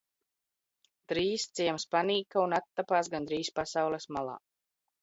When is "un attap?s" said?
2.47-3.13